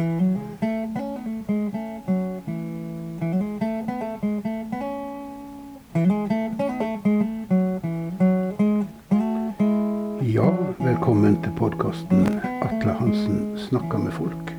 [0.00, 0.06] Ja,
[10.78, 14.54] velkommen til podkasten 'Atle Hansen snakker med folk'.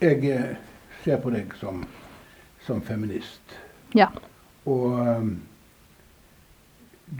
[0.00, 0.56] Jeg eh,
[1.04, 1.84] ser på deg som,
[2.66, 3.54] som feminist.
[3.94, 4.08] Ja.
[4.66, 5.42] Og um,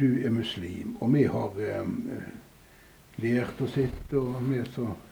[0.00, 0.96] du er muslim.
[1.00, 2.10] Og vi har um,
[3.16, 5.11] lært oss sitt, og vi så eh,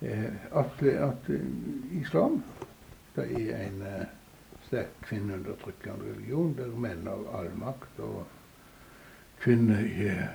[0.00, 1.40] at, at uh,
[2.00, 2.42] islam
[3.16, 4.04] det er en uh,
[4.68, 8.26] sterk kvinneundertrykkende religion der menn har all makt, og
[9.42, 10.28] kvinner er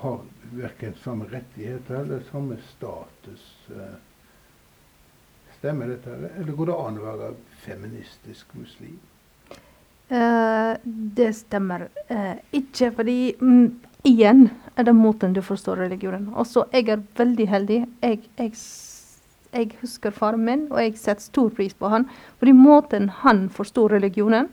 [0.00, 0.20] har
[0.52, 3.68] verken samme rettigheter eller samme status.
[3.70, 3.94] eh.
[5.58, 8.98] Stemmer dette, eller går det an å være feministisk muslim?
[10.12, 13.68] Uh, det stemmer uh, ikke, fordi mm,
[14.08, 16.30] igjen er det måten du forstår religionen.
[16.34, 17.78] Også jeg er veldig heldig.
[18.02, 18.52] Jeg, jeg,
[19.52, 22.08] jeg husker faren min, og jeg setter stor pris på han.
[22.40, 24.50] Fordi måten han forsto religionen,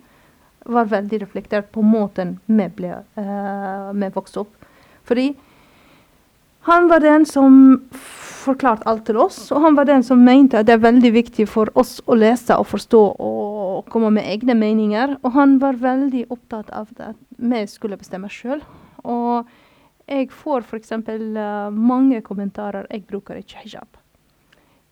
[0.70, 4.68] var veldig reflektert på måten vi ble uh, vokste opp.
[5.08, 5.32] Fordi
[6.68, 10.68] han var den som forklarte alt til oss, og han var den som mente at
[10.68, 15.16] det er veldig viktig for oss å lese og forstå og komme med egne meninger.
[15.24, 18.62] Og han var veldig opptatt av at vi skulle bestemme sjøl.
[19.04, 19.48] Og
[20.10, 20.92] jeg får f.eks.
[20.92, 24.00] Uh, mange kommentarer 'jeg bruker ikke hijab'.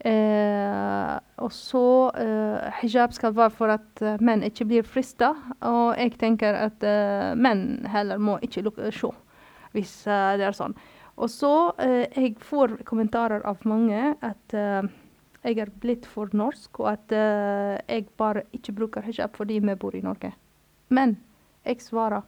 [0.06, 5.98] Uh, og så uh, Hijab skal være for at uh, menn ikke blir frista, og
[5.98, 9.10] jeg tenker at eh, menn heller må ikke lukke se,
[9.74, 10.78] hvis eh, det er sånn.
[11.18, 14.86] Og så eh, jeg får kommentarer av mange at eh,
[15.48, 19.76] jeg er blitt for norsk, og at eh, jeg bare ikke bruker hijab fordi vi
[19.76, 20.34] bor i Norge.
[20.90, 21.18] Men
[21.66, 22.22] jeg svarer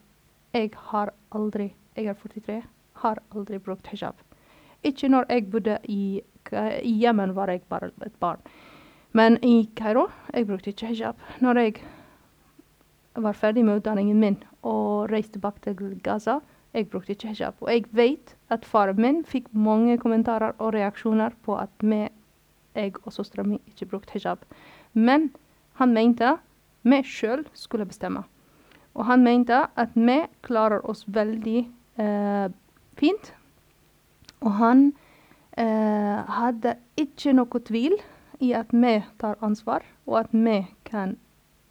[0.53, 2.61] jeg har aldri, jeg er 43,
[3.03, 4.16] har aldri brukt hijab.
[4.83, 8.39] Ikke når jeg bodde i, Ka- i Jemen, var jeg bare et barn.
[9.13, 11.19] Men i Kairo, jeg brukte ikke hijab.
[11.41, 11.73] Når jeg
[13.16, 16.39] var ferdig med utdanningen min og reiste tilbake til Gaza,
[16.73, 17.55] jeg brukte ikke hijab.
[17.61, 22.08] Og jeg vet at faren min fikk mange kommentarer og reaksjoner på at vi,
[22.76, 24.45] jeg og søstera mi ikke brukte hijab.
[24.93, 25.32] Men
[25.82, 26.37] han mente
[26.83, 28.23] vi sjøl skulle bestemme.
[28.99, 31.60] Og han mente at vi klarer oss veldig
[32.04, 32.48] eh,
[32.99, 33.32] fint.
[34.43, 34.89] Og han
[35.55, 37.95] eh, hadde ikke noe tvil
[38.43, 41.15] i at vi tar ansvar, og at vi kan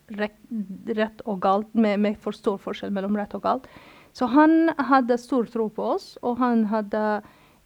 [0.09, 3.69] rett, og galt Vi, vi forstår forskjell mellom rett og galt.
[4.17, 7.03] Så han hadde stor tro på oss, og han hadde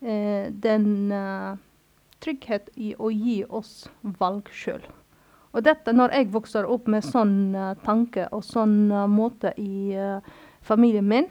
[0.03, 1.55] eh, den eh,
[2.23, 3.87] trygghet i å gi oss
[4.19, 4.83] valg sjøl.
[5.53, 9.93] Og dette, når jeg vokser opp med sånn uh, tanke og sånn uh, måte i
[9.97, 10.25] uh,
[10.65, 11.29] familien min,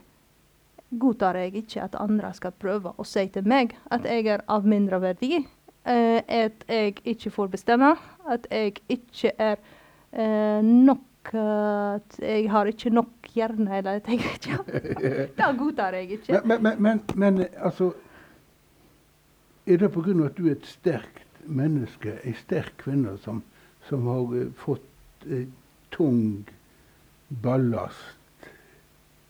[1.02, 4.68] godtar jeg ikke at andre skal prøve å si til meg at jeg er av
[4.68, 5.40] mindre verdi,
[5.82, 7.94] at jeg ikke får bestemme,
[8.30, 9.56] at jeg ikke er
[10.62, 14.58] nok at Jeg har ikke nok hjerne, eller at jeg ikke
[15.38, 16.42] Det godtar jeg ikke.
[16.44, 17.94] Men, men, men, men altså
[19.66, 20.26] Er det pga.
[20.26, 23.44] at du er et sterkt menneske, ei sterk kvinne, som,
[23.92, 25.48] som har eh, fått eh,
[25.92, 26.46] tung
[27.44, 28.48] ballast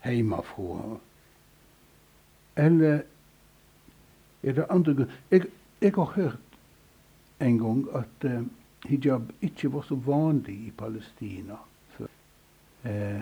[0.06, 1.00] hjemmefra?
[2.62, 3.02] Eller
[4.44, 5.20] er det andre grunner?
[5.32, 5.50] Jeg,
[5.82, 6.58] jeg har hørt
[7.42, 8.42] en gang at eh,
[8.86, 11.58] hijab ikke var så vanlig i Palestina
[11.98, 12.10] før.
[12.84, 13.22] Eh,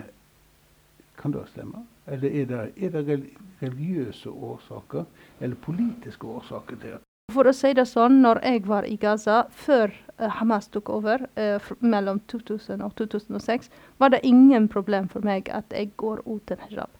[1.16, 1.86] kan det stemme?
[2.06, 3.20] Eller er det, er det
[3.62, 5.04] religiøse årsaker
[5.40, 7.09] eller politiske årsaker til det?
[7.30, 11.26] For å si det sånn, når jeg var i Gaza før eh, Hamas tok over,
[11.38, 13.70] eh, mellom 2000 og 2006,
[14.02, 16.90] var det ingen problem for meg at jeg går uten hijab.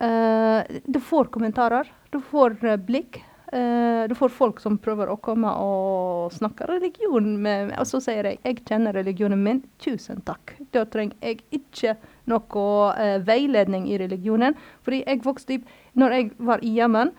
[0.00, 3.22] Eh, du får kommentarer, du får blikk.
[3.50, 7.80] Uh, du får folk som prøver å komme og snakke religion med meg.
[7.82, 10.54] Og så sier jeg jeg kjenner religionen min, tusen takk.
[10.70, 11.96] Da trenger jeg ikke
[12.30, 12.62] noe
[12.94, 14.54] uh, veiledning i religionen.
[14.86, 17.10] Fordi jeg vokste opp Når jeg var i Jemen,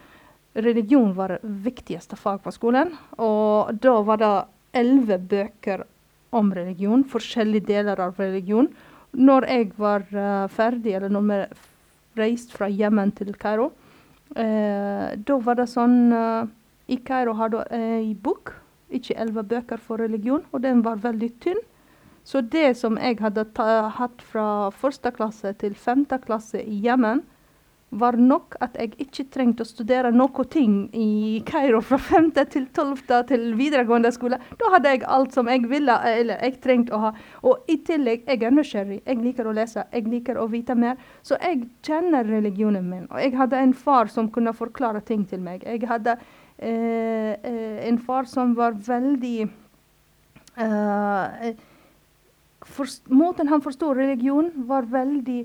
[0.53, 2.93] religion var det viktigste fag på skolen.
[3.17, 4.31] Og da var det
[4.81, 5.85] elleve bøker
[6.31, 8.69] om religion, forskjellige deler av religion.
[9.11, 11.39] Når jeg var uh, ferdig, eller når vi
[12.21, 13.71] reiste fra Jemen til Kairo,
[14.35, 16.47] eh, da var det sånn uh,
[16.91, 18.51] I Kairo har du ei bok,
[18.91, 21.59] ikke elleve bøker for religion, og den var veldig tynn.
[22.27, 23.47] Så det som jeg hadde
[23.95, 27.23] hatt fra første klasse til femte klasse i Jemen,
[27.91, 32.69] var nok at jeg ikke trengte å studere noe ting i Kairo fra femte til
[32.71, 34.39] tolvte til videregående skole.
[34.59, 37.11] Da hadde jeg alt som jeg ville, eller jeg trengte å ha.
[37.43, 39.01] Og i tillegg, jeg er nysgjerrig.
[39.03, 41.01] Jeg liker å lese, jeg liker å vite mer.
[41.21, 43.09] Så jeg kjenner religionen min.
[43.11, 45.67] Og jeg hadde en far som kunne forklare ting til meg.
[45.67, 49.49] Jeg hadde eh, eh, en far som var veldig
[50.55, 51.51] eh,
[52.71, 55.41] forst- Måten han forstod religion, var veldig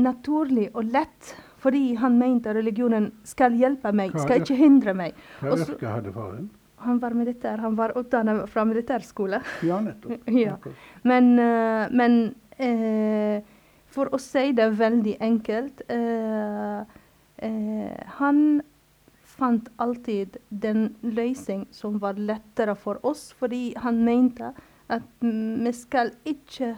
[0.00, 1.34] naturlig og lett.
[1.60, 5.18] Fordi han mente religionen skal hjelpe meg, skal ikke hindre meg.
[5.42, 6.48] Hva yrke hadde faren?
[6.80, 7.60] Han var militær.
[7.60, 9.42] Han var utdannet fra militærskole.
[9.68, 10.28] Ja, nettopp.
[10.44, 10.56] Ja.
[11.04, 12.16] Men, eh, men
[12.56, 13.44] eh,
[13.90, 16.80] for å si det veldig enkelt eh,
[17.44, 18.60] eh, Han
[19.40, 24.52] fant alltid den løsning som var lettere for oss, fordi han mente
[24.90, 26.74] at vi skal ikke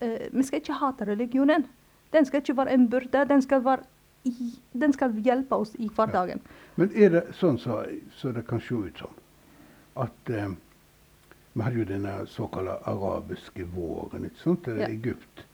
[0.00, 1.66] eh, Vi skal ikke hate religionen.
[2.12, 3.24] Den skal ikke være en byrde.
[3.28, 3.84] Den skal,
[4.24, 4.34] i,
[4.72, 6.40] den skal hjelpe oss i hverdagen.
[6.76, 7.84] Men er det sånn så,
[8.18, 9.14] så det kan se ut som
[10.00, 10.50] at eh,
[11.52, 14.24] Vi hadde jo denne såkalte arabiske våren.
[14.24, 14.64] ikke sant?
[14.64, 14.88] Der Ja.
[14.88, 15.44] Egypt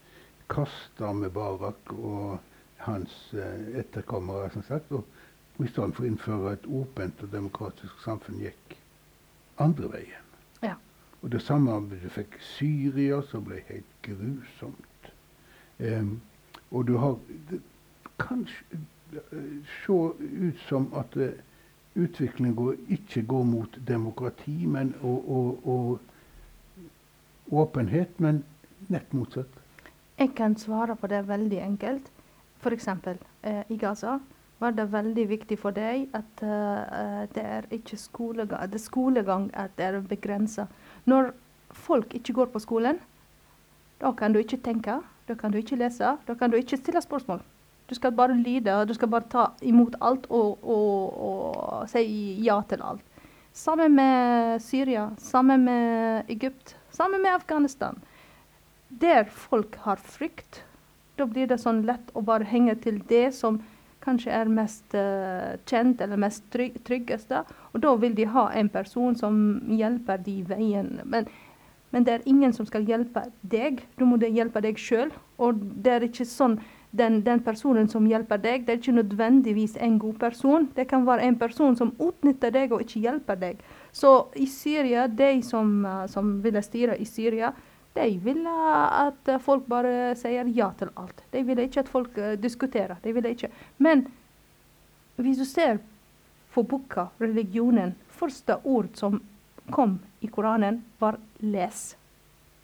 [0.49, 2.39] kasta Mubarak og
[2.85, 5.05] hans eh, etterkommere som sagt, og,
[5.59, 8.77] i stedet for å innføre et åpent og demokratisk samfunn gikk
[9.59, 10.27] andre veien.
[10.63, 10.75] Ja.
[11.23, 15.09] Og det samme du fikk Syria, som ble helt grusomt.
[15.81, 16.21] Em,
[16.71, 17.17] og du har
[17.51, 17.61] Det
[18.19, 18.47] kan
[19.85, 21.37] se ut som at eh,
[21.95, 26.01] utviklingen går, ikke går mot demokrati men, og, og, og
[27.53, 28.45] åpenhet, men
[28.89, 29.61] nett motsatt.
[30.19, 32.11] Jeg kan svare på det veldig enkelt.
[32.61, 32.89] F.eks.
[32.89, 34.19] Eh, i Gaza
[34.59, 39.51] var det veldig viktig for deg at uh, det er ikke skolegang, det er skolegang
[39.55, 40.65] at det er begrensa.
[41.05, 41.35] Når
[41.71, 43.01] folk ikke går på skolen,
[44.01, 47.03] da kan du ikke tenke, da kan du ikke lese, da kan du ikke stille
[47.03, 47.43] spørsmål.
[47.87, 52.03] Du skal bare lyde, du skal bare ta imot alt og, og, og si
[52.43, 53.03] ja til alt.
[53.57, 57.97] Sammen med Syria, sammen med Egypt, sammen med Afghanistan
[58.89, 60.63] der folk har frykt,
[61.17, 63.59] da blir det sånn lett å bare henge til det som
[64.05, 67.43] kanskje er mest uh, kjent eller mest trygg, tryggeste.
[67.75, 69.41] Og da vil de ha en person som
[69.73, 71.01] hjelper de veien.
[71.05, 71.27] Men,
[71.97, 73.79] men det er ingen som skal hjelpe deg.
[73.97, 75.09] Du må hjelpe deg sjøl.
[75.41, 76.59] Og det er ikke sånn
[76.93, 80.67] den, den personen som hjelper deg, det er ikke nødvendigvis en god person.
[80.77, 83.63] Det kan være en person som utnytter deg og ikke hjelper deg.
[83.97, 87.55] Så i Syria, de som, eh, som ville styre i Syria,
[87.97, 88.57] de ville
[89.01, 91.25] at eh, folk bare sier ja til alt.
[91.33, 93.01] De ville ikke at folk eh, diskuterer.
[93.01, 93.49] De ville ikke.
[93.81, 94.05] Men
[95.17, 95.81] hvis du ser
[96.53, 99.23] på boka, religionen, første ord som
[99.71, 101.97] kom i Koranen, var les.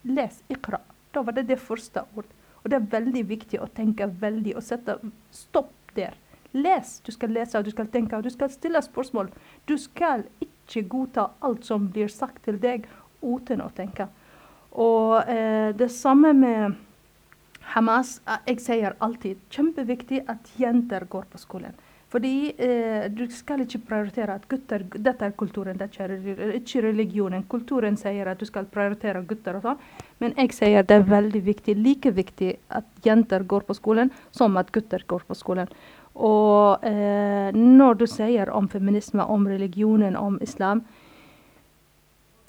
[0.03, 0.81] Les, ikra.
[1.13, 2.29] Da var det det første ord.
[2.63, 4.99] Og det er veldig viktig å tenke veldig og sette
[5.35, 6.15] stopp der.
[6.53, 6.99] Les.
[7.05, 9.31] Du skal lese, du skal tenke, du skal stille spørsmål.
[9.67, 12.87] Du skal ikke godta alt som blir sagt til deg
[13.23, 14.09] uten å tenke.
[14.73, 16.81] Og eh, det samme med
[17.73, 18.19] Hamas.
[18.47, 21.77] Jeg sier alltid kjempeviktig at jenter går på skolen.
[22.13, 26.13] Fordi eh, du skal ikke prioritere at gutter Dette er kulturen, dette er
[26.59, 27.47] ikke religionen.
[27.49, 29.79] Kulturen sier at du skal prioritere gutter og sånn.
[30.21, 34.59] Men jeg sier det er veldig viktig, like viktig at jenter går på skolen som
[34.61, 35.73] at gutter går på skolen.
[36.13, 40.85] Og eh, når du sier om feminisme, om religionen, om islam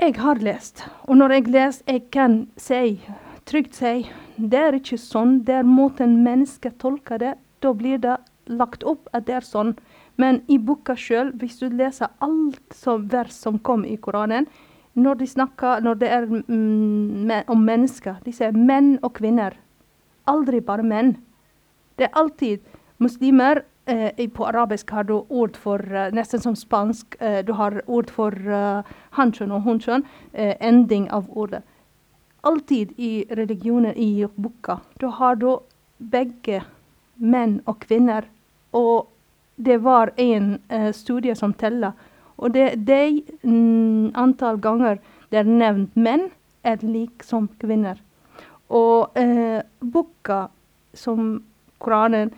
[0.03, 2.99] Jeg har lest, og når jeg leser, jeg kan si,
[3.47, 5.37] trygt si, det er ikke sånn.
[5.47, 7.35] Det er måten mennesket tolker det.
[7.63, 8.17] Da blir det
[8.47, 9.73] lagt opp at det er sånn.
[10.19, 14.47] Men i boka sjøl, hvis du leser alt som vers som kom i Koranen
[14.93, 19.55] Når de snakker når det er mm, om mennesker, de sier menn og kvinner.
[20.29, 21.15] Aldri bare menn.
[21.97, 22.59] Det er alltid
[23.01, 23.63] muslimer.
[23.85, 27.17] Eh, på arabisk har du ord for eh, Nesten som spansk.
[27.19, 28.85] Eh, du har ord for uh,
[29.17, 30.05] hankjønn og hunkjønn.
[30.31, 31.63] Eh, ending av ordet.
[32.43, 34.77] Alltid i religionen i boka.
[35.01, 35.49] Da har du
[35.97, 36.61] begge
[37.17, 38.29] menn og kvinner.
[38.73, 39.09] Og
[39.55, 41.93] det var en eh, studie som teller.
[42.35, 44.99] Og det, de mm, antall ganger
[45.29, 46.29] det er nevnt menn,
[46.63, 47.99] er lik som kvinner.
[48.73, 50.47] Og eh, boka
[50.93, 51.37] som
[51.83, 52.33] Koranen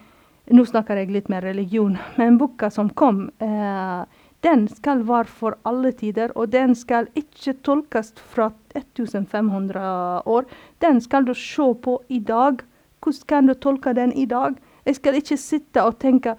[0.46, 4.04] Nå snakker jeg litt mer religion, men boka som kom, eh,
[4.46, 10.46] den skal være for alle tider, og den skal ikke tolkes fra 1500 år.
[10.86, 12.62] Den skal du se på i dag.
[13.02, 14.54] Hvordan kan du tolke den i dag?
[14.86, 16.36] Jeg skal ikke sitte og tenke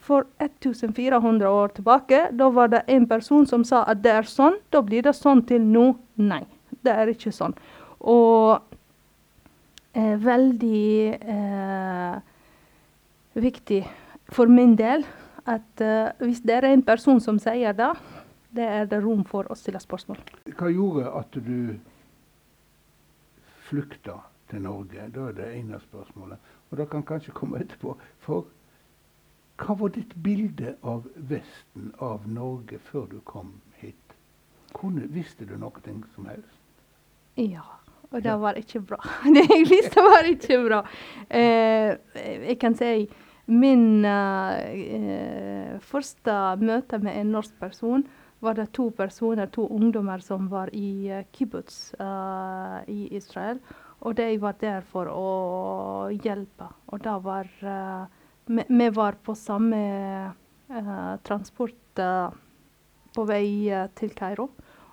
[0.00, 4.56] for 1400 år tilbake, da var det en person som sa at det er sånn,
[4.72, 5.92] da blir det sånn til nå.
[6.18, 6.42] Nei,
[6.82, 7.54] det er ikke sånn.
[8.00, 8.58] Og
[9.92, 12.16] eh, veldig eh,
[13.38, 13.82] viktig
[14.32, 15.04] for min del
[15.50, 17.92] at eh, hvis det er en person som sier det,
[18.56, 20.18] det er det rom for å stille spørsmål.
[20.58, 21.76] Hva gjorde at du
[23.68, 24.16] flykta
[24.50, 25.06] til Norge?
[25.14, 26.38] Da er det ene spørsmålet.
[26.70, 27.96] Og det kan kanskje komme etterpå.
[28.24, 28.48] For
[29.60, 34.14] Hva var ditt bilde av Vesten, av Norge, før du kom hit?
[34.72, 35.82] Kunne, visste du noe
[36.14, 36.62] som helst?
[37.36, 37.66] Ja.
[38.10, 38.98] Og det var ikke bra.
[39.36, 40.80] Det jeg visste, var ikke bra.
[41.28, 41.92] Eh,
[42.24, 43.04] jeg kan si
[43.46, 44.56] min eh,
[44.96, 48.06] eh, første møte med en norsk person
[48.40, 53.60] var det to personer, to ungdommer som var i uh, kibbutz eh, i Israel.
[54.00, 56.70] Og de var der for å hjelpe.
[56.88, 58.04] Og da var eh,
[58.46, 59.80] vi, vi var på samme
[60.70, 62.32] uh, transport uh,
[63.14, 64.48] på vei uh, til Kairo.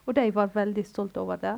[0.06, 1.56] Og de var veldig stolte over det.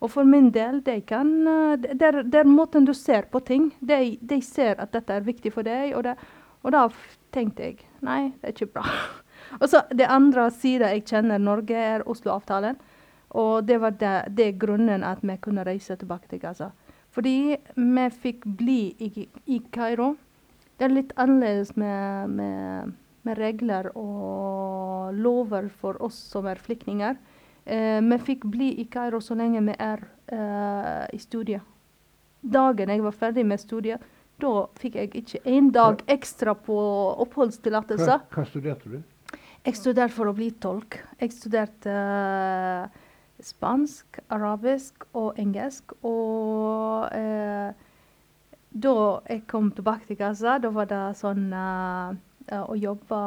[0.00, 3.40] Og for min del, de kan eh, Det er- det er måten du ser på
[3.40, 3.72] ting.
[3.80, 6.14] De, de ser at dette er viktig for deg, og, det,
[6.62, 6.88] og da
[7.32, 8.84] tenkte jeg nei, det er ikke bra.
[9.60, 12.78] og så Det andre sida jeg kjenner Norge, er Oslo-avtalen.
[13.30, 16.70] Og det var det, det grunnen at vi kunne reise tilbake til Gaza.
[17.18, 20.12] Fordi vi fikk bli i, i Kairo.
[20.78, 22.92] Det er litt annerledes med, med,
[23.26, 27.18] med regler og lover for oss som er flyktninger.
[27.66, 31.66] Eh, vi fikk bli i Kairo så lenge vi er eh, i studiet.
[32.38, 34.06] Dagen jeg var ferdig med studiet,
[34.38, 38.20] da fikk jeg ikke én dag ekstra på Hva, oppholdstillatelse.
[38.30, 39.02] hva studerte du?
[39.66, 41.00] Jeg studerte for å bli tolk.
[41.18, 43.06] Jeg studerte eh,
[43.40, 45.92] spansk, arabisk og engelsk.
[46.06, 47.74] Og eh,
[48.70, 48.94] da
[49.28, 52.16] jeg kom tilbake til Gaza, da var det sånn eh,
[52.58, 53.20] å jobbe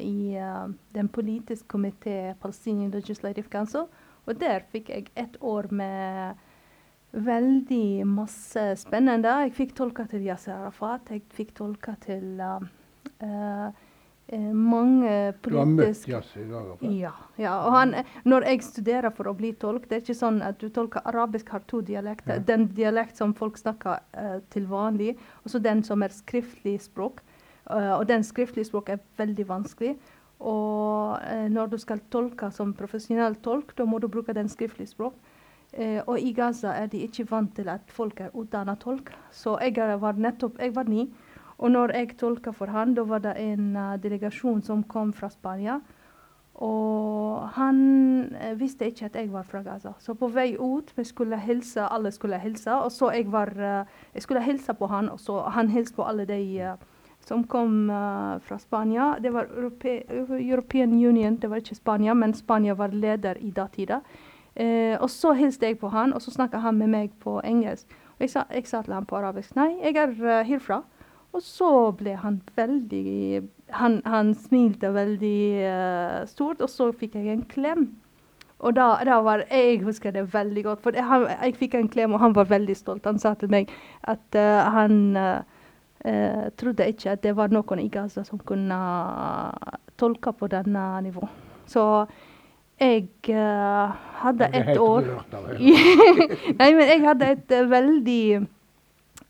[0.00, 3.88] i eh, den politiske komité Palestinian Legislative Council.
[4.26, 6.36] Og der fikk jeg ett år med
[7.16, 9.32] veldig masse spennende.
[9.46, 11.12] Jeg fikk tolka til Yasir Arafat.
[11.14, 13.84] Jeg fikk tolka til eh,
[14.28, 16.90] eh, politiske Du har møtt Yasir Arafat?
[16.90, 17.12] ja.
[17.36, 17.52] ja.
[17.66, 20.68] Og han, når jeg studerer for å bli tolk, det er ikke sånn at du
[20.68, 22.40] tolker arabisk har to dialekter.
[22.40, 22.46] Ja.
[22.48, 27.22] Den dialekt som folk snakker uh, til vanlig, og så den som er skriftlig språk.
[27.70, 29.94] Uh, og den skriftlige språk er veldig vanskelig.
[30.40, 34.90] Og uh, når du skal tolke som profesjonell tolk, da må du bruke den skriftlige
[34.94, 35.14] språk.
[36.06, 39.10] Og i Gaza er de ikke vant til at folk er utdannet tolk.
[39.34, 41.10] Så jeg var nettopp Jeg var ni.
[41.58, 45.30] Og når jeg tolka for han, da var det en eh, delegasjon som kom fra
[45.32, 45.78] Spania.
[46.64, 47.78] Og han
[48.34, 49.94] eh, visste ikke at jeg var fra Gaza.
[49.98, 52.74] Så på vei ut, vi skulle hilse, alle skulle hilse.
[52.74, 56.04] Og så jeg var eh, Jeg skulle hilse på han, og så han hilste på
[56.04, 56.76] alle de
[57.26, 57.90] som kom
[58.46, 59.16] fra Spania.
[59.18, 60.02] Det var Europe
[60.38, 64.00] European Union, det var ikke Spania, men Spania var leder i datida.
[64.56, 67.86] Eh, og så hilste jeg på han, og så snakka han med meg på engelsk.
[68.16, 70.80] Og jeg sa, jeg sa til han på arabisk nei, jeg er herfra.
[71.36, 73.42] Og så ble han veldig
[73.76, 77.88] Han, han smilte veldig uh, stort, og så fikk jeg en klem.
[78.64, 82.14] Og da, da var Jeg husker det veldig godt, for jeg, jeg fikk en klem,
[82.16, 83.04] og han var veldig stolt.
[83.04, 83.68] Han sa til meg
[84.08, 85.16] at uh, han
[86.06, 88.78] eh, trodde ikke at det var noen i Gaza som kunne
[89.98, 91.26] tolke på denne nivå.
[91.66, 92.06] Så
[92.80, 95.06] jeg uh, hadde Jeg et helt år.
[96.60, 98.24] Nei, men jeg hadde et veldig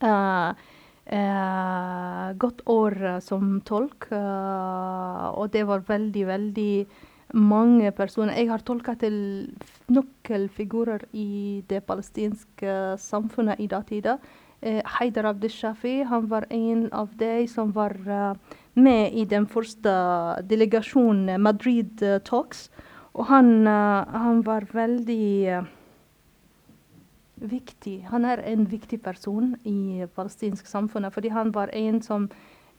[0.02, 0.64] eh,
[1.10, 4.08] godt år eh, som tolk.
[4.10, 6.86] eh, og det var veldig, veldig
[7.34, 8.34] mange personer.
[8.34, 9.52] Jeg har tolka til
[9.88, 14.18] nøkkelfigurer i det palestinske samfunnet i datida.
[14.62, 18.34] Eh, Haidar Abdeshafi han var en av de som var eh,
[18.74, 19.92] med i den første
[20.48, 22.70] delegasjonen, eh, Madrid eh, Talks.
[23.14, 25.62] Og han, eh, han var veldig eh,
[27.40, 28.06] viktig.
[28.10, 32.28] Han er en viktig person i palestinsk samfunn, fordi han var en som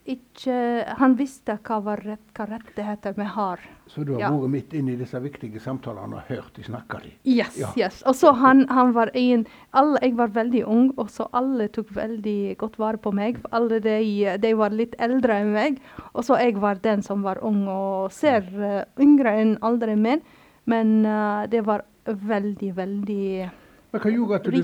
[0.07, 3.59] ikke Han visste hva var rett, hva rettigheter vi har.
[3.87, 4.29] Så du har Ja.
[4.31, 7.11] vært midt inne i disse viktige samtalene og hørt de snakker de?
[7.25, 7.73] Yes, Ja.
[7.75, 8.03] yes.
[8.05, 11.89] Og så han, han var en alle, Jeg var veldig ung, og så alle tok
[11.91, 13.37] veldig godt vare på meg.
[13.51, 15.81] Alle de, de var litt eldre enn meg,
[16.15, 20.21] og så jeg var den som var ung og ser uh, yngre enn alderen min.
[20.65, 23.51] Men uh, det var veldig, veldig
[23.97, 24.57] Men hva gjorde at du,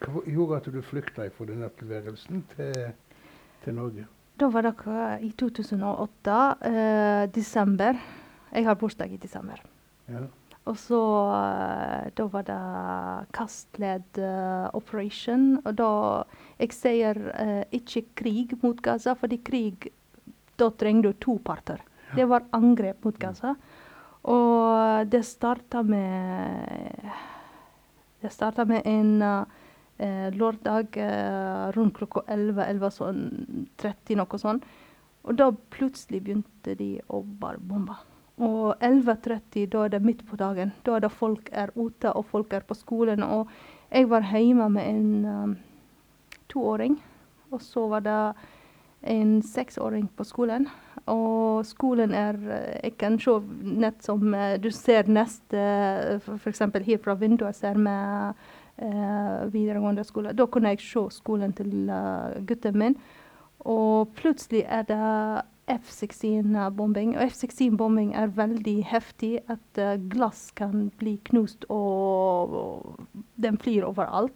[0.00, 2.76] hva gjorde at du flykta fra denne tilværelsen til,
[3.60, 4.04] til Norge?
[4.40, 4.72] Da var det
[5.26, 6.36] i 2008,
[6.70, 7.98] eh, desember.
[8.48, 9.60] Jeg har bursdag i desember.
[10.08, 10.22] Ja.
[10.64, 11.00] Og så
[11.36, 12.56] eh, Da var det
[13.36, 15.58] kastledd uh, operation.
[15.66, 15.90] Og da
[16.62, 19.90] Jeg sier uh, ikke krig mot Gaza, fordi krig
[20.56, 21.84] Da trenger du to parter.
[22.16, 23.52] Det var angrep mot Gaza.
[24.22, 27.31] Og det starta med
[28.22, 29.42] Det starta med en eh,
[29.98, 33.22] eh, lørdag eh, rundt klokka 11, 11 sånn
[33.82, 34.60] 30, noe sånn.
[35.26, 37.96] Og da plutselig begynte de å bare bombe.
[38.42, 40.70] Og 11.30, da er det midt på dagen.
[40.86, 43.26] Da er det folk er ute, og folk er på skolen.
[43.26, 43.50] Og
[43.90, 45.56] jeg var hjemme med en um,
[46.50, 46.96] toåring.
[47.50, 48.18] Og så var det
[49.02, 50.68] en seksåring på skolen.
[51.10, 52.36] Og skolen er
[52.82, 55.58] Jeg kan se nett som Du ser neste
[56.22, 56.60] F.eks.
[56.60, 60.32] her fra vinduet ser vi uh, videregående skole.
[60.32, 61.90] Da kunne jeg se skolen til
[62.46, 62.96] gutten min.
[63.58, 67.16] Og plutselig er det F-16-bombing.
[67.16, 69.38] Og F-16-bombing er veldig heftig.
[69.48, 74.34] At glass kan bli knust, og, og den flyr overalt.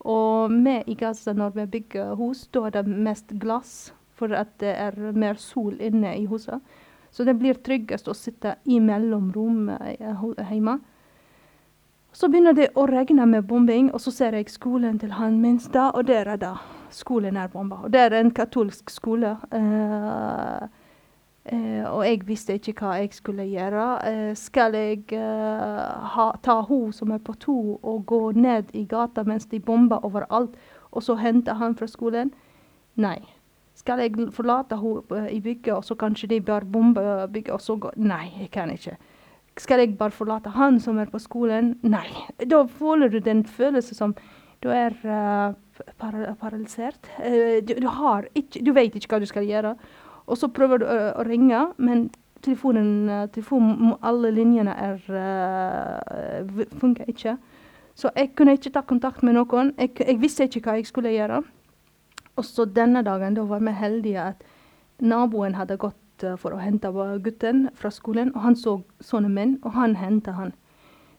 [0.00, 4.50] Og vi i Gaza, når vi bygger hus, da er det mest glass, for at
[4.62, 6.60] det er mer sol inne i huset.
[7.10, 10.78] Så det blir tryggest å sitte i mellomrom hjemme.
[12.12, 15.90] Så begynner det å regne med bombing, og så ser jeg skolen til han minste,
[15.94, 16.56] og der er det
[16.90, 17.76] skolen er bomba.
[17.84, 19.36] Og det er en katolsk skole.
[19.52, 20.68] Uh,
[21.52, 23.86] uh, og jeg visste ikke hva jeg skulle gjøre.
[24.04, 25.04] Uh, skal jeg
[26.14, 30.04] ha, ta hun som er på to, og gå ned i gata mens de bomber
[30.04, 30.56] overalt,
[30.90, 32.32] og så hente han fra skolen?
[32.96, 33.20] Nei.
[33.78, 37.76] Skal jeg forlate henne i bygget, og så kanskje de bare bomber bygget, og så
[37.76, 38.96] gå Nei, jeg kan ikke.
[39.58, 41.76] Skal jeg bare forlate han som er på skolen?
[41.82, 42.06] Nei.
[42.50, 44.14] Da føler du den følelsen som
[44.62, 45.54] du er uh,
[45.98, 46.98] par paralysert.
[47.18, 47.88] Uh, du, du,
[48.34, 49.74] ikke, du, vet ikke hva du skal gjøre.
[50.26, 52.08] Og så prøver du å, å ringe, men
[52.42, 57.36] telefonen, telefonen, alle linjene er uh, funker ikke.
[57.98, 59.72] Så jeg kunne ikke ta kontakt med noen.
[59.78, 61.42] Jeg, jeg visste ikke hva jeg skulle gjøre.
[62.38, 64.44] Og så denne dagen da var vi heldige at
[65.02, 65.96] naboen hadde gått
[66.38, 66.90] for å hente
[67.22, 70.52] gutten fra skolen, og han så sønnen min, og han henta han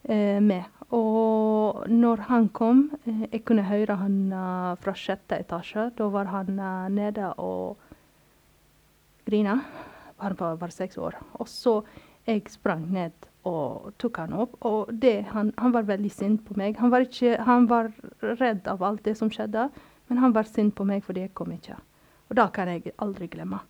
[0.04, 0.68] eh, med.
[0.96, 5.92] Og når han kom, eh, jeg kunne høre han uh, fra sjette etasje.
[5.98, 7.78] Da var han uh, nede og
[9.28, 9.60] grina.
[10.18, 11.20] Han var bare seks år.
[11.38, 11.84] Og så
[12.26, 13.14] jeg sprang ned
[13.48, 14.58] og tok han opp.
[14.66, 16.80] Og det, han, han, var veldig sint på meg.
[16.82, 17.94] Han var, ikke, han var
[18.42, 19.70] redd av alt det som skjedde,
[20.10, 21.78] men han var sint på meg fordi jeg kom ikke.
[22.30, 23.62] Og det kan jeg aldri glemme.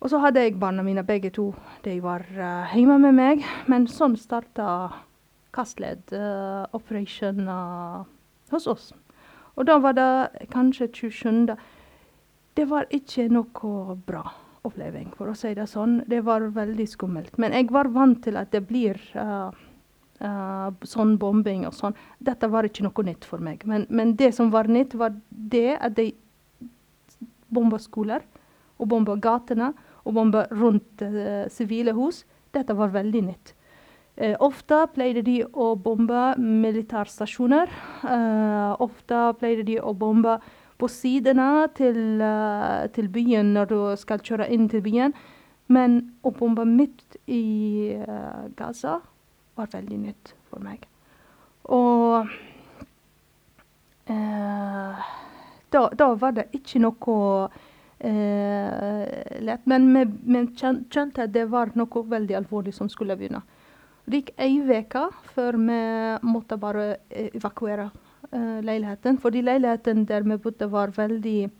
[0.00, 1.52] Og så hadde jeg barna mine begge to.
[1.84, 3.44] De var uh, hjemme med meg.
[3.70, 4.68] Men sånn starta
[5.56, 8.04] kastledd uh, operation uh,
[8.52, 8.90] hos oss.
[9.56, 11.54] Og da var det kanskje 27.
[12.56, 14.26] Det var ikke noe bra
[14.66, 16.02] oppleving, for å si det sånn.
[16.10, 17.38] Det var veldig skummelt.
[17.40, 19.48] Men jeg var vant til at det blir uh,
[20.24, 21.96] uh, sånn bombing og sånn.
[22.22, 23.64] Dette var ikke noe nytt for meg.
[23.68, 26.10] Men, men det som var nytt, var det at de
[27.52, 28.24] bomba skoler,
[28.76, 29.72] og bomba gatene,
[30.06, 31.02] og bomba rundt
[31.50, 32.24] sivile hus.
[32.54, 33.54] Dette var veldig nytt.
[34.16, 37.72] Uh, ofte pleide de å bombe militærstasjoner.
[38.80, 40.38] Ofte pleide de å bombe
[40.78, 45.14] på sidene til, uh, til, byen når du skal kjøre inn til byen.
[45.72, 49.00] Men å bombe midt i uh, Gaza
[49.56, 50.86] var veldig nytt for meg.
[51.72, 52.28] Og
[54.10, 55.06] uh,
[55.74, 57.48] da, da, var det ikke noe
[57.96, 59.62] lett.
[59.64, 63.40] Men vi skjønte at det var noe veldig alvorlig som skulle begynne.
[64.06, 65.78] Det gikk ei uke før vi
[66.22, 69.18] måtte bare eh, evakuere uh, leiligheten.
[69.18, 71.50] Fordi leiligheten der vi bodde, var veldig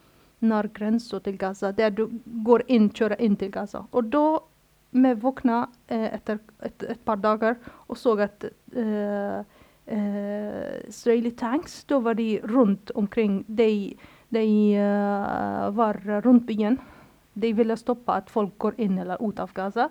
[0.46, 1.72] nær grensa til Gaza.
[1.72, 2.06] Der du
[2.46, 3.86] går inn, kjører inn til Gaza.
[3.90, 4.38] Og da
[4.90, 7.56] vi våkna uh, etter et, et, par dager
[7.88, 9.40] og så at uh,
[9.86, 13.44] Israeli tanks, da var de rundt omkring.
[13.46, 13.94] De,
[14.34, 14.46] de
[15.78, 16.80] var rundt byen.
[17.38, 19.86] De ville stoppe at folk går inn eller ut av Gaza.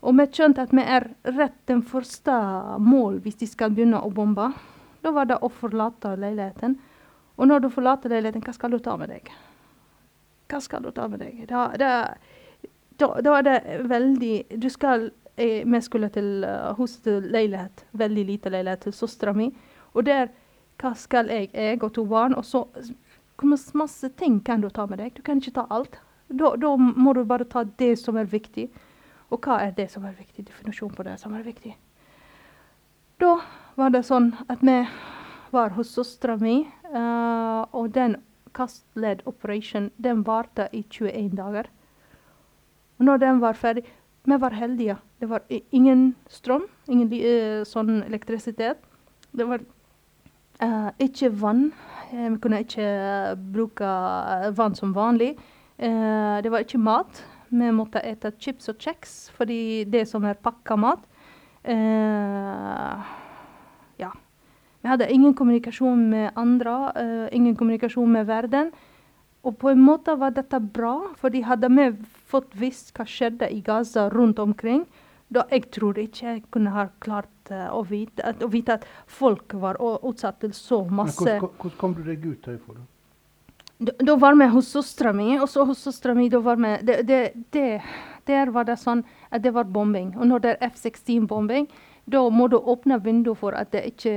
[0.00, 2.34] Og vi skjønte at vi er rett den første
[2.80, 4.52] mål hvis de skal begynne å bombe.
[5.02, 6.78] Da var det å forlate leiligheten.
[7.38, 9.30] Og når du forlater leiligheten, hva skal du ta med deg?
[10.50, 11.44] Hva skal du ta med deg?
[11.50, 11.90] Da, da,
[12.98, 13.58] da, da er det
[13.88, 17.84] veldig Du skal eh, Vi skulle til uh, hos til leilighet.
[17.92, 19.52] Veldig lite leilighet til søstera mi.
[19.94, 20.28] Og der
[20.78, 21.50] Hva skal jeg?
[21.54, 22.34] Jeg og to barn.
[22.34, 22.64] Og så
[23.38, 25.14] hvor masse ting kan du ta med deg?
[25.14, 26.00] Du kan ikke ta alt.
[26.28, 28.68] Da, da må du bare ta det som er viktig.
[29.30, 30.46] Og hva er det som er viktig?
[30.48, 31.76] Definisjon på det som er viktig.
[33.18, 33.36] Da
[33.78, 34.78] var det sånn at vi
[35.54, 36.60] var hos søstera mi,
[36.92, 38.18] uh, og den
[38.54, 41.70] kastledd operation den varte i 21 dager.
[42.98, 43.84] Og når den var ferdig
[44.28, 44.96] Vi var heldige.
[45.20, 45.40] Det var
[45.72, 48.76] ingen strøm, ingen uh, sånn elektrisitet.
[49.32, 49.62] Det var
[50.60, 51.70] uh, ikke vann.
[52.10, 53.88] vi kunne ikke bruke
[54.56, 55.36] vann som vanlig.
[55.78, 57.22] det var ikke mat.
[57.50, 61.00] Vi måtte ete chips og kjeks, fordi det som er pakka mat
[61.64, 62.98] eh,
[63.98, 64.12] Ja.
[64.80, 68.72] Vi hadde ingen kommunikasjon med andre, eh, ingen kommunikasjon med verden.
[69.48, 71.88] Og på en måte var dette bra, fordi hadde vi
[72.28, 74.84] fått visst hva skjedde i Gaza rundt omkring,
[75.32, 78.86] da jeg tror ikke jeg kunne ha klart uh, å, vite, at, å, vite, at
[79.08, 82.80] folk var utsatt til så masse Men Hvordan kom du deg ut herfra?
[83.78, 86.72] Da, da var vi hos søstera mi, og så hos søstera mi da var vi
[86.88, 87.20] det, det,
[87.54, 87.66] det,
[88.26, 90.14] Der var det sånn at det var bombing.
[90.16, 91.68] Og når det er F-16-bombing,
[92.08, 94.16] da må du åpne vinduet for at det ikke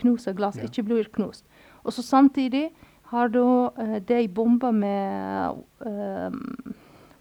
[0.00, 0.68] knuser glass, Ja.
[0.68, 1.44] ikke blir knust.
[1.84, 2.68] Og så samtidig
[3.10, 6.30] har du uh, de bomber med eh,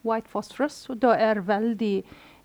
[0.05, 1.95] white phosphorus, og det er veldig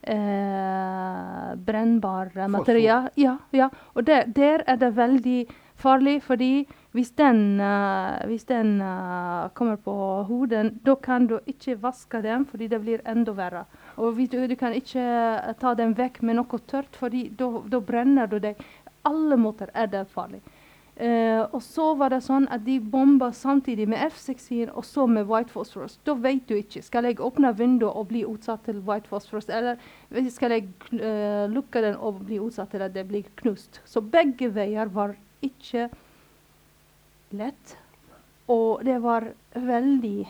[0.03, 3.11] eh, brennbar eh, material.
[3.17, 3.69] Ja, ja.
[3.95, 5.45] Og der, der er det veldig
[5.77, 9.95] farlig, fordi hvis den, uh, hvis den uh, kommer på
[10.29, 13.65] hodet, da kan du ikke vaske den, fordi det blir enda verre.
[13.97, 18.31] Og du, du kan ikke eh, ta den vekk med noe tørt, fordi da brenner
[18.31, 18.63] du deg.
[19.05, 20.41] Alle måter er det farlig.
[20.97, 25.27] Eh, og så var det sånn at de bomba samtidig med F-16 og så med
[25.27, 25.97] white phosphorus.
[26.07, 26.85] Da vet du ikke.
[26.87, 29.81] Skal jeg åpne vinduet og bli utsatt til white phosphorus, eller
[30.31, 33.81] skal jeg uh, lukke den og bli utsatt til at det blir knust?
[33.91, 35.89] Så begge veier var ikke
[37.35, 37.75] lett.
[38.47, 40.29] Og det var veldig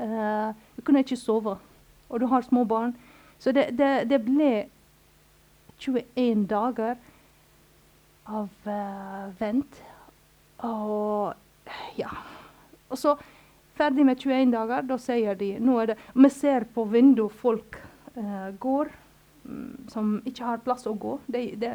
[0.00, 1.58] uh, Du kunne ikke sove.
[2.08, 2.94] Og du har små barn.
[3.38, 4.64] Så det, det, det ble
[5.76, 6.96] 21 dager
[8.32, 8.48] av
[9.36, 9.82] vent.
[10.64, 11.34] Og
[11.96, 12.12] ja.
[12.88, 13.16] Og så
[13.76, 17.76] ferdig med 21 dager, da sier de nå er det Vi ser på vinduet folk
[18.16, 18.92] uh, går
[19.44, 21.18] mm, som ikke har plass å gå.
[21.26, 21.74] De, de,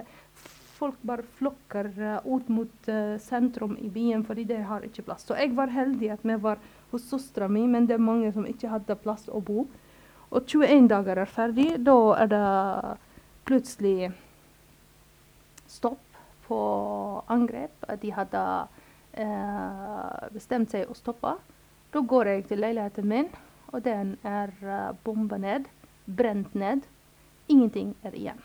[0.79, 5.27] folk bare flokker uh, ut mot uh, sentrum i byen fordi de har ikke plass.
[5.27, 8.47] Så jeg var heldig at vi var hos søstera mi, men det er mange som
[8.49, 9.67] ikke hadde plass å bo.
[10.31, 11.69] Og 21 dager er ferdig.
[11.83, 12.45] Da er det
[13.45, 14.11] plutselig
[15.67, 16.10] stopp
[16.51, 17.85] på angrep.
[18.01, 18.43] De hadde
[19.15, 21.37] eh, bestemt seg å stoppe.
[21.91, 23.29] Da går jeg til leiligheten min,
[23.71, 25.67] og den er uh, bomba ned.
[26.07, 26.83] Brent ned.
[27.51, 28.39] Ingenting er igjen.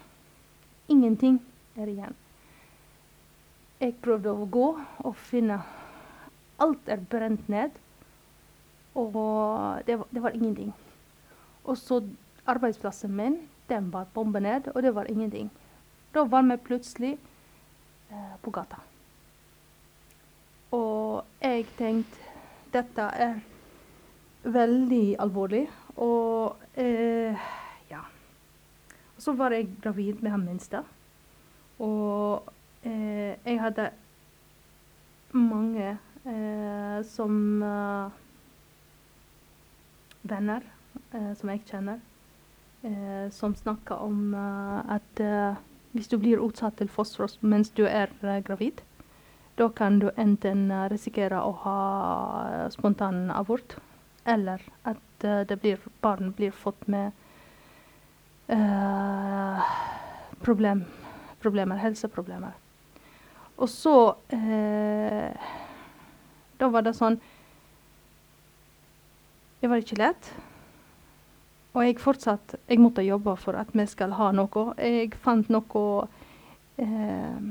[0.91, 1.39] Ingenting
[1.79, 2.17] er igjen.
[3.79, 4.69] Jeg prøvde å gå
[5.05, 5.61] og finne
[6.57, 7.75] Alt er brent ned.
[8.97, 9.13] Og
[9.87, 10.71] det var, det var ingenting.
[11.69, 12.01] Og så
[12.49, 15.51] arbeidsplassen min, den var bomba ned, og det var ingenting.
[16.15, 17.36] Da var vi plutselig eh,
[18.43, 18.79] på gata.
[20.77, 22.27] Og jeg tenkte
[22.75, 23.39] dette er
[24.47, 25.67] veldig alvorlig.
[25.97, 27.47] Og eh,
[27.91, 28.03] ja.
[29.17, 30.83] Og så var jeg gravid med han minste.
[31.79, 32.45] Og
[32.83, 33.91] eh, jeg hadde
[35.37, 35.89] mange
[36.25, 38.11] eh, som eh,
[40.27, 40.65] venner
[41.13, 42.01] eh, som jeg kjenner,
[42.83, 45.59] eh, som snakka om eh, at eh,
[45.97, 48.83] hvis du blir utsatt til fosfor mens du er eh, gravid,
[49.57, 51.79] da kan du enten eh, risikere å ha
[52.51, 53.79] eh, spontan abort,
[54.27, 55.03] eller at
[55.63, 57.15] blir, barn blir fått med
[58.53, 59.63] uh,
[60.43, 60.83] problem,
[61.41, 62.53] problemer, helseproblemer.
[63.57, 65.47] Og så uh,
[66.59, 67.17] Da var det sånn
[69.63, 70.29] Det var ikke lett.
[71.77, 74.71] Og jeg fortsatt Jeg måtte jobbe for at vi skal ha noe.
[74.81, 76.07] Jeg fant noe
[76.81, 77.51] eh,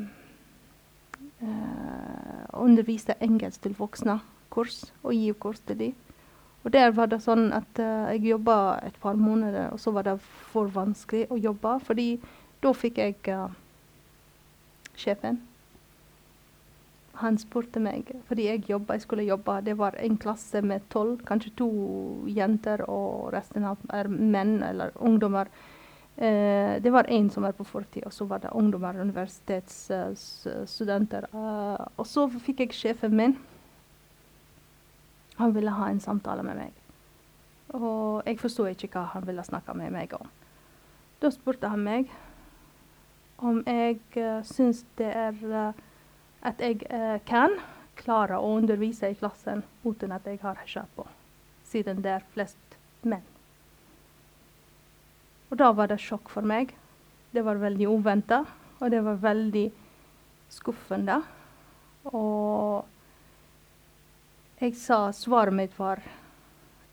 [1.46, 4.18] eh, Underviste engelsk til voksne
[4.50, 5.94] kurs, og gi kurs til dem.
[6.66, 10.08] Og der var det sånn at eh, jeg jobba et par måneder, og så var
[10.08, 10.18] det
[10.54, 12.08] for vanskelig å jobbe, fordi
[12.64, 13.60] da fikk jeg eh,
[14.98, 15.38] sjefen.
[17.22, 21.22] Han spurte meg, fordi jeg jobba, jeg skulle jobbe, det var en klasse med tolv,
[21.28, 21.70] kanskje to
[22.28, 25.48] jenter, og resten av er menn eller ungdommer.
[26.18, 31.24] Eh, det var én som var på 40, og så var det ungdommer, universitetsstudenter.
[31.32, 33.38] Eh, og så fikk jeg sjefen min.
[35.36, 36.72] Han ville ha en samtale med meg.
[37.76, 40.30] Og jeg forsto ikke hva han ville snakke med meg om.
[41.20, 42.12] Da spurte han meg
[43.44, 45.80] om jeg uh, syns det er eh,
[46.46, 47.58] at jeg eh, kan
[47.98, 51.06] klare å undervise i klassen uten at jeg har hijab på,
[51.66, 53.24] siden det er flest menn.
[55.50, 56.74] Og da var det sjokk for meg.
[57.32, 58.44] Det var veldig uventa,
[58.80, 59.66] og det var veldig
[60.52, 61.20] skuffende.
[62.12, 62.86] Og
[64.62, 66.02] jeg sa svaret mitt var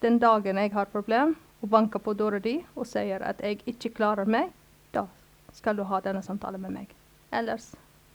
[0.02, 3.94] den dagen jeg har problem og banker på døra di og sier at jeg ikke
[4.00, 4.50] klarer meg,
[4.90, 5.06] da
[5.54, 6.94] skal du ha denne samtalen med meg.
[7.30, 7.70] Ellers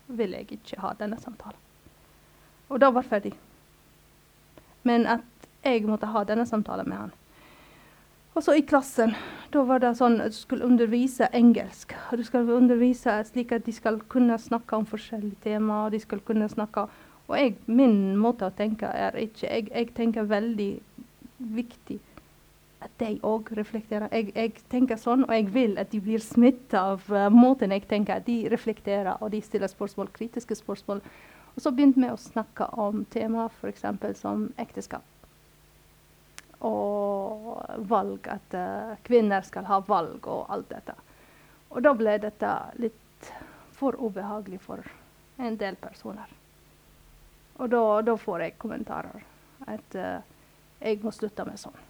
[0.07, 1.59] vil jeg ikke ha denne samtalen.
[2.67, 3.33] Og da var ferdig.
[4.87, 7.15] Men at jeg måtte ha denne samtalen med han.
[8.37, 9.15] Og så i klassen,
[9.51, 11.95] da var det sånn at du skulle undervise engelsk.
[12.13, 15.89] Du skal undervise slik at de skal kunne snakke om forskjellige temaer.
[15.95, 16.87] De skal kunne snakke
[17.27, 20.69] Og jeg, min måte å tenke er ikke Jeg, jeg tenker veldig
[21.37, 21.97] viktig
[22.83, 24.09] at de òg reflekterer.
[24.13, 27.87] Jeg, jeg, tenker sånn, og jeg vil at de blir smitta av uh, måten jeg
[27.89, 28.21] tenker.
[28.21, 31.01] At de reflekterer, og de stiller spørsmål, kritiske spørsmål.
[31.55, 33.85] Og så begynte vi å snakke om temaer f.eks.
[34.21, 35.05] som ekteskap.
[36.59, 40.95] og valg, at uh, kvinner skal ha valg og alt dette.
[41.69, 43.29] Og da ble dette litt
[43.77, 44.81] for ubehagelig for
[45.37, 46.31] en del personer.
[47.57, 49.21] Og da, da får jeg kommentarer
[49.69, 50.17] at uh,
[50.81, 51.86] jeg må slutte med sånn.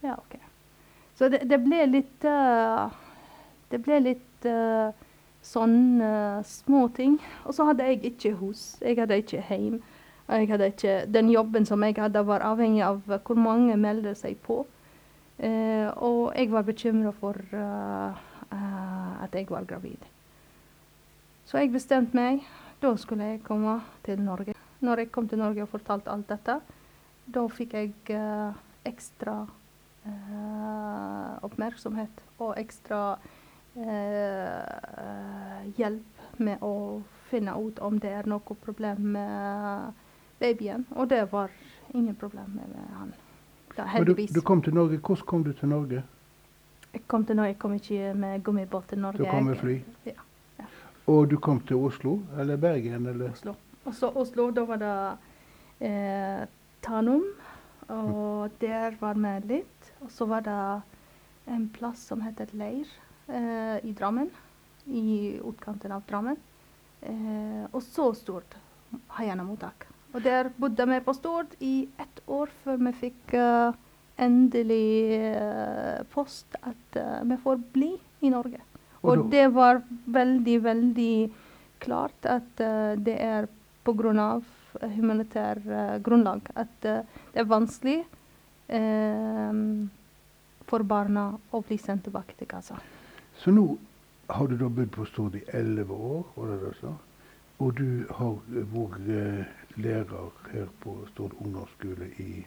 [0.00, 0.38] Ja, OK.
[1.18, 2.86] Så det, det ble litt uh,
[3.70, 4.94] Det ble litt uh,
[5.42, 6.10] sånne
[6.46, 7.18] småting.
[7.46, 8.76] Og så hadde jeg ikke hus.
[8.82, 9.80] Jeg hadde ikke hjem.
[10.28, 14.38] Jeg hadde ikke, den jobben som jeg hadde, var avhengig av hvor mange meldte seg
[14.44, 14.60] på.
[15.38, 17.38] Uh, og jeg var bekymra for
[18.48, 20.00] at jeg var gravid.
[21.44, 22.44] Så jeg bestemte meg.
[22.80, 24.54] Da skulle jeg komme til Norge.
[24.80, 26.60] Når jeg kom til Norge og fortalte alt dette,
[27.34, 28.18] da fikk jeg
[28.88, 29.57] ekstra Eh,
[31.42, 33.18] oppmerksomhet og ekstra
[33.76, 39.92] eh, hjelp med å finne ut om det er noe problem med
[40.40, 40.86] babyen.
[40.96, 41.50] Og det var
[41.94, 43.12] ingen problem med han.
[43.76, 44.30] Da, heldigvis.
[44.30, 44.98] Du, du, kom til Norge.
[44.98, 46.02] Hvordan kom du til Norge?
[46.92, 49.18] Jeg kom til Norge, jeg kom ikke med gummibåt til Norge.
[49.18, 49.80] Du kom med fly?
[50.06, 50.16] Ja,
[50.58, 50.68] ja.
[51.06, 53.06] Og du kom til Oslo eller Bergen?
[53.06, 53.30] Eller?
[53.30, 53.54] Oslo.
[53.84, 54.94] Og så Oslo, da var det
[55.88, 56.46] eh,
[56.82, 57.24] Tanum.
[57.88, 59.16] Og der var
[59.46, 59.77] litt.
[60.04, 60.58] Og så var det
[61.48, 62.86] en plass som heter Leir
[63.26, 64.30] eh, i Drammen.
[64.86, 66.38] I utkanten av Drammen.
[67.02, 68.56] Eh, og så stort
[69.18, 69.88] Haiana-mottak.
[70.14, 73.76] Og der bodde vi på Stord i ett år før vi fikk uh,
[74.18, 77.90] endelig uh, post at uh, vi får bli
[78.24, 78.62] i Norge.
[79.02, 81.12] Og, og det var veldig, veldig
[81.78, 82.58] klart at
[82.98, 83.46] det er
[84.18, 84.42] av
[84.96, 85.60] humanitær
[86.02, 88.00] grunnlag at det er vanskelig
[90.68, 92.76] for barna å bli sendt tilbake til Gaza.
[93.40, 93.64] Så nå
[94.28, 96.92] har du da bodd på Stord i elleve år, var det det sa?
[97.58, 98.36] Og du har
[98.74, 99.44] vært eh,
[99.80, 102.44] lærer her på Stord ungdomsskole i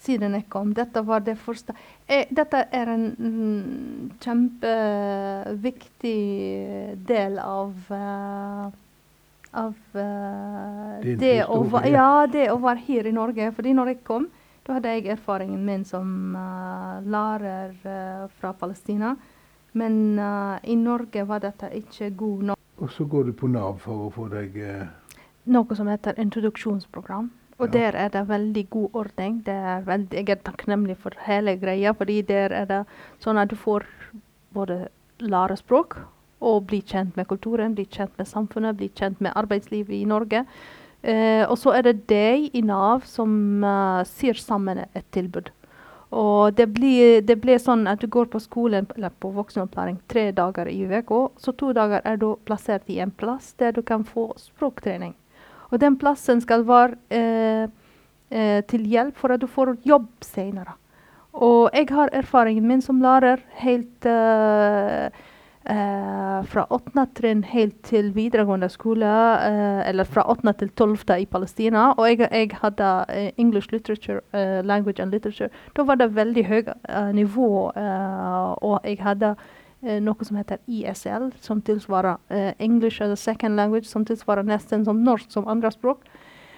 [0.00, 0.70] Siden jeg kom.
[0.72, 1.74] Dette var det første.
[2.08, 6.14] Eh, dette er en mm, kjempeviktig
[7.04, 8.70] del av uh,
[9.50, 13.52] av uh, det, å, ja, det å være her i Norge.
[13.58, 14.24] Fordi når jeg kom,
[14.70, 19.16] da hadde jeg erfaringen min som uh, lærer uh, fra Palestina.
[19.74, 22.60] Men uh, i Norge var dette ikke god nok.
[22.78, 24.54] Og så går du på Nav for å få deg
[25.50, 27.32] Noe som heter introduksjonsprogram.
[27.58, 27.72] Og ja.
[27.72, 29.42] der er det veldig god ordning.
[29.50, 32.80] Er veldig, jeg er takknemlig for hele greia, fordi der er det
[33.24, 33.88] sånn at du får
[34.54, 34.86] både
[35.20, 35.98] lære språk
[36.40, 40.46] og bli kjent med kulturen, bli kjent med samfunnet, bli kjent med arbeidslivet i Norge.
[41.02, 45.48] Eh, og så er det deg i Nav som uh, syr sammen et tilbud.
[46.10, 50.30] Og det blir, det blir, sånn at du går på skolen eller på voksenopplæring tre
[50.34, 51.28] dager i uka.
[51.38, 55.14] Så to dager er du plassert i en plass der du kan få språktrening.
[55.70, 57.70] Og den plassen skal være eh,
[58.34, 60.74] eh, til hjelp for at du får jobb senere.
[61.32, 65.14] Og jeg har erfaringen min som lærer helt uh,
[65.68, 71.26] Uh, fra åttende trinn helt til videregående skole, uh, eller fra åttende til tolvte i
[71.28, 71.90] Palestina.
[72.00, 74.22] Og jeg, jeg hadde uh, English literature,
[74.64, 75.50] language and literature.
[75.76, 76.70] Da var det veldig høyt
[77.12, 79.34] nivå, og jeg hadde
[80.00, 82.16] noe som heter ISL, som tilsvarer
[82.58, 86.04] English as a second language, som tilsvarer nesten som norsk som andrespråk.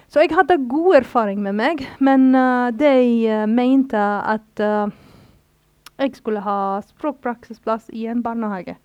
[0.07, 2.31] Så jeg hadde god erfaring med meg, men
[2.79, 8.77] de mente at jeg skulle ha språkpraksisplass i en barnehage.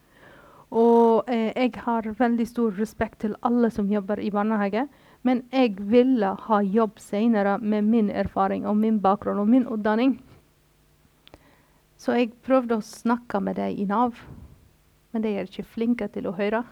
[0.70, 4.86] Og eh, jeg har veldig stor respekt til alle som jobber i barnehage.
[5.22, 10.18] Men jeg ville ha jobb senere med min erfaring og min bakgrunn og min utdanning.
[11.98, 14.20] Så jeg prøvde å snakke med dem i Nav,
[15.12, 16.62] men de er ikke flinke til å høre.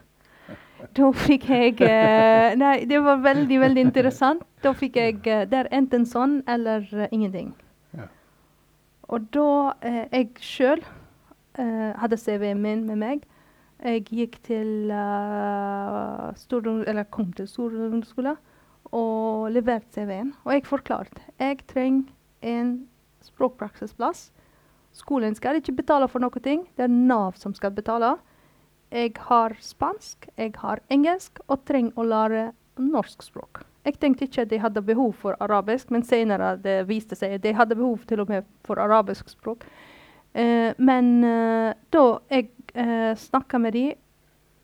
[0.95, 4.45] Da fikk jeg eh, Nei, det var veldig, veldig interessant.
[4.63, 7.55] Da fikk jeg eh, Det er enten sånn eller uh, ingenting.
[7.97, 8.07] Ja.
[9.09, 9.49] Og da
[9.81, 10.85] eh, jeg sjøl
[11.59, 13.25] eh, hadde CV-en min med meg,
[13.85, 18.37] jeg gikk til uh, eller kom til storungdomsskolen
[18.97, 20.33] og leverte CV-en.
[20.45, 22.13] Og jeg forklarte jeg trenger
[22.43, 22.89] en
[23.25, 24.31] språkpraksisplass.
[24.97, 28.17] Skolen skal ikke betale for noe, det er Nav som skal betale.
[28.91, 32.45] Jeg har spansk, jeg har engelsk og trenger å lære
[32.79, 33.65] norsk språk.
[33.87, 37.45] Jeg tenkte ikke at de hadde behov for arabisk, men senere det viste seg at
[37.45, 39.67] de hadde behov til og med for arabisk språk.
[40.37, 43.95] Uh, men uh, da jeg eh, snakka med de.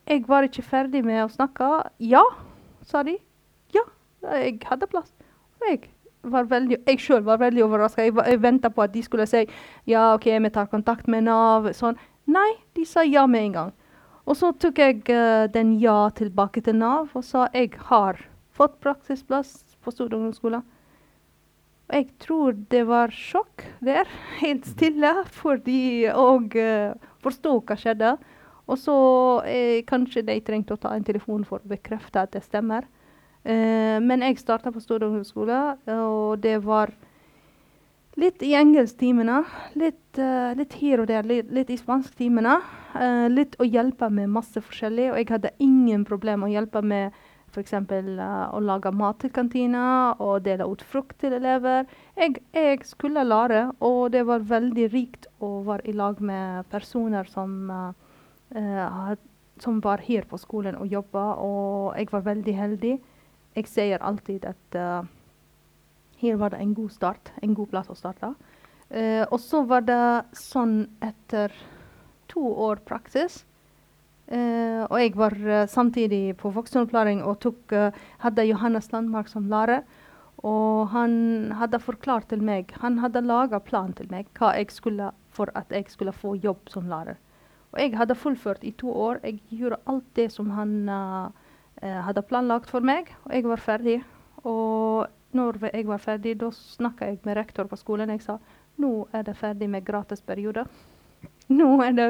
[0.06, 1.68] Jeg var ikke ferdig med å snakke.
[2.02, 2.22] Ja,
[2.84, 3.16] sa de.
[3.74, 3.84] Ja,
[4.42, 5.12] jeg hadde plass.
[5.60, 5.84] Og jeg
[6.22, 8.04] var veldig, jeg sjøl var veldig overraska.
[8.06, 9.44] Jeg, jeg venta på at de skulle si
[9.88, 11.70] ja, OK, vi tar kontakt med Nav.
[11.78, 11.98] Sånn.
[12.30, 13.72] Nei, de sa ja med en gang.
[14.26, 18.20] Og så tok jeg uh, den ja tilbake til Nav og sa jeg har
[18.54, 20.62] fått praksisplass på Stord ungdomsskole.
[21.92, 24.08] Jeg tror det var sjokk der,
[24.42, 28.16] helt stille, fordi Og uh, forstå hva skjedde.
[28.70, 28.96] Og så
[29.50, 32.86] eh, kanskje de trengte å ta en telefon for å bekrefte at det stemmer.
[33.42, 35.58] Eh, men jeg starta på Stord ungdomsskole,
[35.98, 36.94] og det var
[38.20, 39.42] litt i engelsktimene.
[39.78, 42.58] Litt, uh, litt her og der, litt, litt i spansktimene.
[42.94, 45.10] Uh, litt å hjelpe med masse forskjellig.
[45.12, 47.16] Og jeg hadde ingen problem å hjelpe med
[47.52, 47.74] f.eks.
[47.74, 49.84] Uh, å lage mat til kantina
[50.22, 51.86] og dele ut frukt til elever.
[52.16, 57.28] Jeg, jeg, skulle lære, og det var veldig rikt å være i lag med personer
[57.30, 59.14] som uh,
[59.62, 62.96] som var her på skolen og jobba, og jeg var veldig heldig.
[63.56, 65.04] Jeg sier alltid at uh,
[66.20, 68.34] her var det en god start, en god plass å starte.
[68.92, 70.02] Og så var det
[70.36, 71.54] sånn etter
[72.28, 73.38] to år praksis.
[74.30, 77.74] Uh, og jeg var samtidig på voksenopplæring og tok,
[78.22, 79.82] hadde Johannes Landmark som lærer.
[80.42, 85.12] Og han hadde forklart til meg, han hadde laga plan til meg hva jeg skulle
[85.32, 87.18] for at jeg skulle få jobb som lærer.
[87.72, 89.20] Og jeg hadde fullført i to år.
[89.24, 91.30] Jeg gjorde alt det som han uh,
[91.80, 94.02] hadde planlagt for meg, og jeg var ferdig.
[94.44, 98.12] Og når jeg var ferdig, da snakka jeg med rektor på skolen.
[98.12, 98.38] Jeg sa
[98.82, 100.68] nå er det ferdig med gratisperioder.
[101.60, 102.08] Nå er det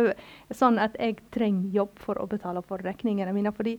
[0.55, 3.53] sånn at jeg trenger jobb for å betale for regningene mine.
[3.53, 3.79] fordi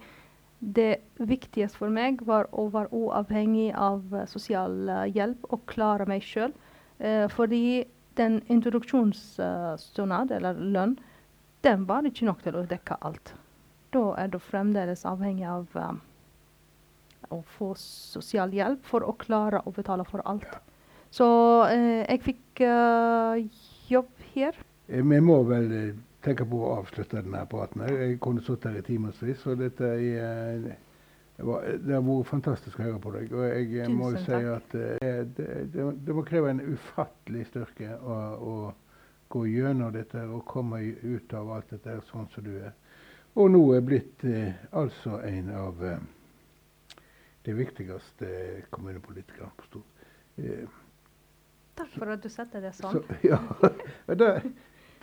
[0.63, 6.53] det viktigste for meg var å være uavhengig av sosial hjelp og klare meg sjøl.
[7.03, 7.83] Eh, fordi
[8.15, 10.97] den introduksjonsstønad, eller lønn,
[11.63, 13.33] den var ikke nok til å dekke alt.
[13.93, 16.01] Da er du fremdeles avhengig av um,
[17.33, 20.49] å få sosial hjelp for å klare å betale for alt.
[21.13, 21.27] Så
[21.69, 23.37] eh, jeg fikk uh,
[23.89, 24.57] jobb her.
[24.87, 25.93] Eh, vi må vel eh,
[26.23, 27.85] tenke på å avslutte denne praten.
[27.89, 29.45] Jeg kunne sittet her i timevis.
[29.47, 33.33] Og dette er, det, var, det, har vært fantastisk å høre på deg.
[33.33, 38.21] Og jeg Tusen må si at det, det, det, må kreve en ufattelig styrke å,
[38.37, 38.55] å
[39.33, 42.73] gå gjennom dette og komme ut av alt dette sånn som du er.
[43.33, 46.03] Og nå er blitt eh, altså en av eh,
[47.47, 48.29] de viktigste
[48.69, 50.03] kommunepolitikerne på Stord.
[50.37, 50.79] Eh,
[51.73, 52.99] Takk for at du setter det sånn.
[52.99, 53.39] Så, ja,
[54.13, 54.29] det,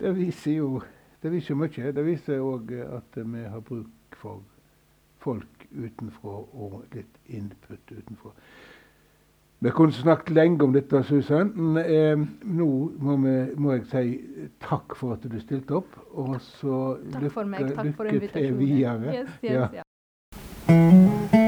[0.01, 0.81] det, viser jo
[1.21, 1.93] det viser mye.
[1.93, 4.41] Det viser òg at vi har bruk for
[5.21, 8.33] folk utenfra og litt input utenfra.
[9.61, 11.51] Vi kunne snakket lenge om dette, Susan.
[11.77, 15.93] Eh, nå må, vi, må, jeg si takk for at du stilte opp.
[16.17, 17.45] Og så lykke,
[18.09, 19.21] lykke til videre.
[19.21, 21.47] Yes, yes, ja.